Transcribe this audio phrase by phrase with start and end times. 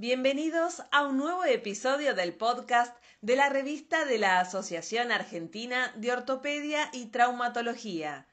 [0.00, 6.10] Bienvenidos a un nuevo episodio del podcast de la revista de la Asociación Argentina de
[6.10, 8.26] Ortopedia y Traumatología.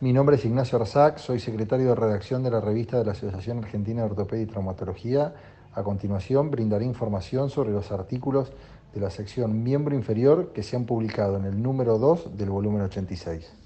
[0.00, 3.64] Mi nombre es Ignacio Arzac, soy secretario de redacción de la revista de la Asociación
[3.64, 5.34] Argentina de Ortopedia y Traumatología.
[5.72, 8.52] A continuación brindaré información sobre los artículos
[8.92, 12.82] de la sección miembro inferior que se han publicado en el número 2 del volumen
[12.82, 13.65] 86.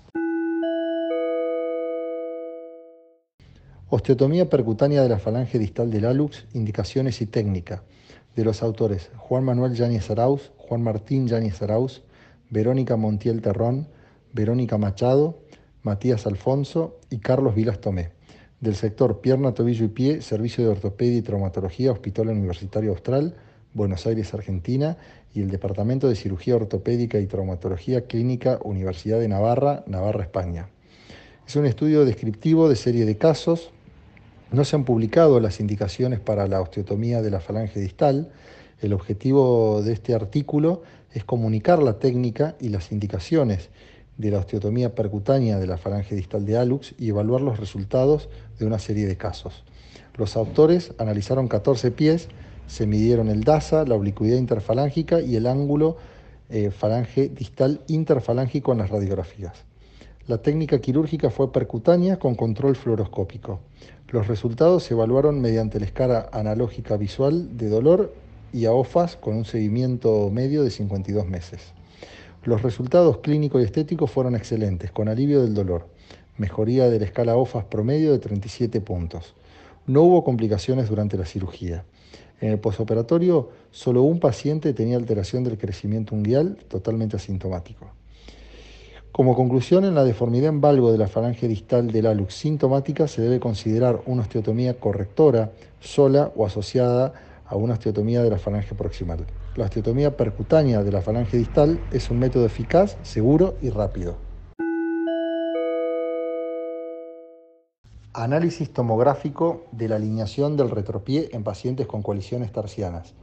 [3.93, 7.83] Osteotomía percutánea de la falange distal del alux, indicaciones y técnica,
[8.37, 12.03] de los autores Juan Manuel Yáñez Arauz, Juan Martín Yáñez Arauz,
[12.51, 13.89] Verónica Montiel Terrón,
[14.33, 15.41] Verónica Machado,
[15.83, 18.13] Matías Alfonso y Carlos Vilas Tomé,
[18.61, 23.35] del sector pierna, tobillo y pie, Servicio de Ortopedia y Traumatología, Hospital Universitario Austral,
[23.75, 24.99] Buenos Aires, Argentina,
[25.35, 30.69] y el Departamento de Cirugía Ortopédica y Traumatología Clínica, Universidad de Navarra, Navarra, España.
[31.45, 33.73] Es un estudio descriptivo de serie de casos
[34.53, 38.31] no se han publicado las indicaciones para la osteotomía de la falange distal.
[38.81, 43.71] El objetivo de este artículo es comunicar la técnica y las indicaciones
[44.19, 48.67] de la osteotomía percutánea de la falange distal de alux y evaluar los resultados de
[48.67, 49.65] una serie de casos.
[50.17, 52.29] Los autores analizaron 14 pies,
[52.67, 55.97] se midieron el DASA, la oblicuidad interfalángica y el ángulo
[56.51, 59.70] eh, falange distal interfalángico en las radiografías.
[60.31, 63.59] La técnica quirúrgica fue percutánea con control fluoroscópico.
[64.11, 68.15] Los resultados se evaluaron mediante la escala analógica visual de dolor
[68.53, 71.73] y a OFAS con un seguimiento medio de 52 meses.
[72.45, 75.89] Los resultados clínicos y estéticos fueron excelentes, con alivio del dolor,
[76.37, 79.35] mejoría de la escala OFAS promedio de 37 puntos.
[79.89, 81.85] No hubo complicaciones durante la cirugía.
[82.41, 88.00] En el posoperatorio, solo un paciente tenía alteración del crecimiento unguial totalmente asintomático.
[89.13, 93.21] Como conclusión, en la deformidad en valgo de la falange distal del alux sintomática se
[93.21, 97.13] debe considerar una osteotomía correctora, sola o asociada
[97.45, 99.27] a una osteotomía de la falange proximal.
[99.57, 104.17] La osteotomía percutánea de la falange distal es un método eficaz, seguro y rápido.
[108.13, 113.15] Análisis tomográfico de la alineación del retropié en pacientes con coaliciones tarsianas.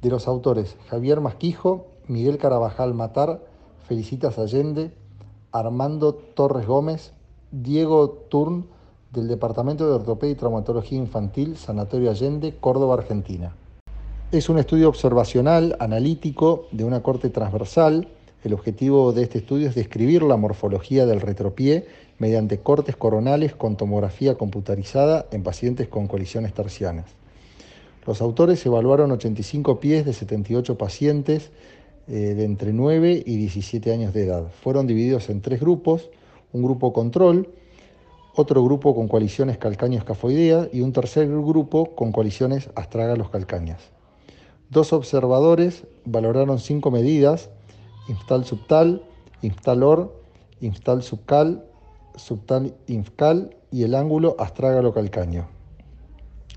[0.00, 3.42] De los autores Javier Masquijo, Miguel Carabajal Matar,
[3.86, 4.90] Felicitas Allende,
[5.52, 7.12] Armando Torres Gómez,
[7.50, 8.66] Diego Turn,
[9.12, 13.54] del Departamento de Ortopedia y Traumatología Infantil, Sanatorio Allende, Córdoba, Argentina.
[14.30, 18.08] Es un estudio observacional, analítico, de una corte transversal.
[18.44, 21.86] El objetivo de este estudio es describir la morfología del retropié
[22.18, 27.06] mediante cortes coronales con tomografía computarizada en pacientes con colisiones tarsianas.
[28.06, 31.50] Los autores evaluaron 85 pies de 78 pacientes
[32.08, 34.50] eh, de entre 9 y 17 años de edad.
[34.62, 36.08] Fueron divididos en tres grupos,
[36.52, 37.52] un grupo control,
[38.34, 43.90] otro grupo con coaliciones calcáneo-escafoidea y un tercer grupo con coaliciones astrágalos-calcáneas.
[44.70, 47.50] Dos observadores valoraron cinco medidas,
[48.08, 49.02] instal subtal,
[49.42, 50.22] instal or,
[50.60, 51.64] instal subcal,
[52.16, 55.48] subtal infcal y el ángulo astrágalo-calcáneo.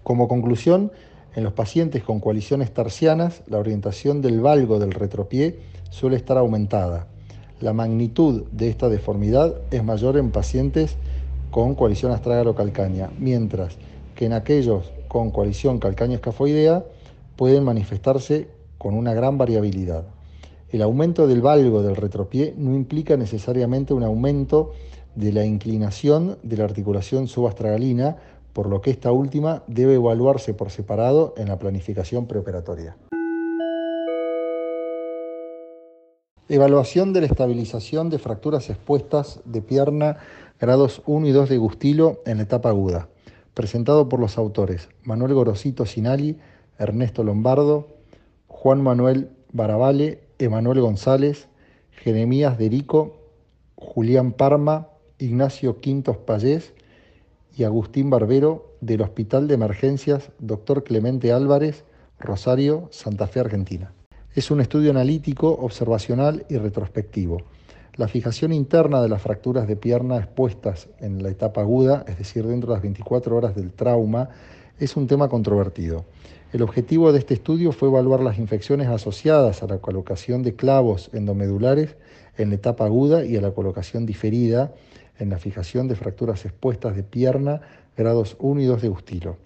[0.03, 0.91] Como conclusión,
[1.35, 5.59] en los pacientes con coaliciones tarsianas, la orientación del valgo del retropié
[5.89, 7.07] suele estar aumentada.
[7.59, 10.97] La magnitud de esta deformidad es mayor en pacientes
[11.51, 13.77] con coalición astrágalo-calcánea, mientras
[14.15, 16.85] que en aquellos con coalición calcáneo-escafoidea
[17.35, 20.05] pueden manifestarse con una gran variabilidad.
[20.71, 24.71] El aumento del valgo del retropié no implica necesariamente un aumento
[25.15, 28.17] de la inclinación de la articulación subastragalina,
[28.53, 32.97] por lo que esta última debe evaluarse por separado en la planificación preoperatoria.
[36.49, 40.17] Evaluación de la estabilización de fracturas expuestas de pierna
[40.59, 43.07] grados 1 y 2 de Gustilo en etapa aguda,
[43.53, 46.37] presentado por los autores Manuel Gorosito Sinali,
[46.77, 47.87] Ernesto Lombardo,
[48.47, 51.47] Juan Manuel Barabale, Emanuel González,
[51.91, 53.17] Jeremías Derico,
[53.75, 54.89] Julián Parma,
[55.19, 56.73] Ignacio Quintos Payés
[57.55, 60.83] y Agustín Barbero del Hospital de Emergencias Dr.
[60.83, 61.83] Clemente Álvarez,
[62.19, 63.93] Rosario, Santa Fe, Argentina.
[64.33, 67.39] Es un estudio analítico, observacional y retrospectivo.
[67.95, 72.47] La fijación interna de las fracturas de pierna expuestas en la etapa aguda, es decir,
[72.47, 74.29] dentro de las 24 horas del trauma,
[74.79, 76.05] es un tema controvertido.
[76.53, 81.09] El objetivo de este estudio fue evaluar las infecciones asociadas a la colocación de clavos
[81.13, 81.95] endomedulares
[82.37, 84.73] en la etapa aguda y a la colocación diferida
[85.21, 87.61] en la fijación de fracturas expuestas de pierna
[87.95, 89.37] grados 1 y 2 de Gustilo.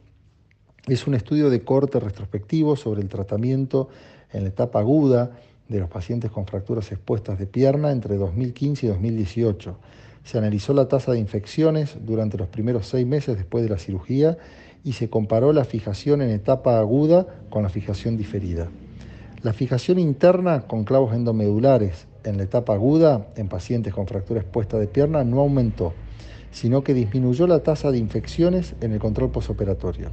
[0.88, 3.90] Es un estudio de corte retrospectivo sobre el tratamiento
[4.32, 5.32] en la etapa aguda
[5.68, 9.78] de los pacientes con fracturas expuestas de pierna entre 2015 y 2018.
[10.24, 14.38] Se analizó la tasa de infecciones durante los primeros seis meses después de la cirugía
[14.86, 18.70] y se comparó la fijación en etapa aguda con la fijación diferida.
[19.42, 24.78] La fijación interna con clavos endomedulares en la etapa aguda en pacientes con fractura expuesta
[24.78, 25.94] de pierna no aumentó,
[26.52, 30.12] sino que disminuyó la tasa de infecciones en el control posoperatorio.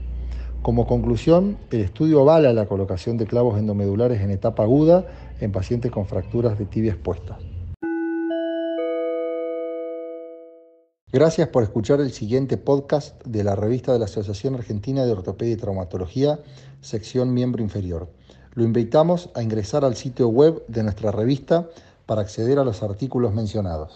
[0.62, 5.06] Como conclusión, el estudio avala la colocación de clavos endomedulares en etapa aguda
[5.40, 7.38] en pacientes con fracturas de tibia expuesta.
[11.12, 15.52] Gracias por escuchar el siguiente podcast de la revista de la Asociación Argentina de Ortopedia
[15.52, 16.38] y Traumatología,
[16.80, 18.08] sección miembro inferior.
[18.54, 21.68] Lo invitamos a ingresar al sitio web de nuestra revista
[22.06, 23.90] para acceder a los artículos mencionados.